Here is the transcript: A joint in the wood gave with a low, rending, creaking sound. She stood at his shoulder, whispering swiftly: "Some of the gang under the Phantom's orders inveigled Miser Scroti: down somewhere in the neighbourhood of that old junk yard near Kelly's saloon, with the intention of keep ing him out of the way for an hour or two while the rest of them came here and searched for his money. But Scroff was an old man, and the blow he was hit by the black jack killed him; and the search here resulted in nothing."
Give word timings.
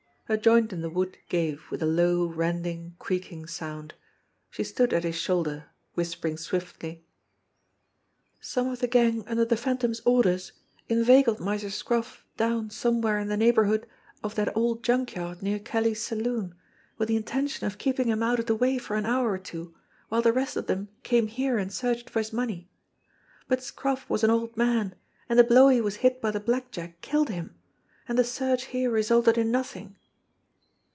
A 0.29 0.37
joint 0.37 0.71
in 0.71 0.79
the 0.81 0.89
wood 0.89 1.17
gave 1.27 1.69
with 1.69 1.83
a 1.83 1.85
low, 1.85 2.25
rending, 2.27 2.95
creaking 2.99 3.47
sound. 3.47 3.95
She 4.49 4.63
stood 4.63 4.93
at 4.93 5.03
his 5.03 5.17
shoulder, 5.17 5.65
whispering 5.95 6.37
swiftly: 6.37 7.05
"Some 8.39 8.69
of 8.69 8.79
the 8.79 8.87
gang 8.87 9.27
under 9.27 9.43
the 9.43 9.57
Phantom's 9.57 9.99
orders 10.05 10.53
inveigled 10.87 11.41
Miser 11.41 11.67
Scroti: 11.69 12.19
down 12.37 12.69
somewhere 12.69 13.19
in 13.19 13.27
the 13.27 13.35
neighbourhood 13.35 13.85
of 14.23 14.35
that 14.35 14.55
old 14.55 14.85
junk 14.85 15.15
yard 15.15 15.41
near 15.43 15.59
Kelly's 15.59 16.01
saloon, 16.01 16.55
with 16.97 17.09
the 17.09 17.17
intention 17.17 17.67
of 17.67 17.77
keep 17.77 17.99
ing 17.99 18.07
him 18.07 18.23
out 18.23 18.39
of 18.39 18.45
the 18.45 18.55
way 18.55 18.77
for 18.77 18.95
an 18.95 19.05
hour 19.05 19.29
or 19.31 19.37
two 19.37 19.75
while 20.07 20.21
the 20.21 20.31
rest 20.31 20.55
of 20.55 20.67
them 20.67 20.87
came 21.03 21.27
here 21.27 21.57
and 21.57 21.73
searched 21.73 22.09
for 22.09 22.19
his 22.19 22.31
money. 22.31 22.69
But 23.49 23.61
Scroff 23.61 24.09
was 24.09 24.23
an 24.23 24.29
old 24.29 24.55
man, 24.55 24.95
and 25.27 25.37
the 25.37 25.43
blow 25.43 25.67
he 25.67 25.81
was 25.81 25.97
hit 25.97 26.21
by 26.21 26.31
the 26.31 26.39
black 26.39 26.71
jack 26.71 27.01
killed 27.01 27.27
him; 27.27 27.55
and 28.07 28.17
the 28.17 28.23
search 28.23 28.67
here 28.67 28.89
resulted 28.89 29.37
in 29.37 29.51
nothing." 29.51 29.97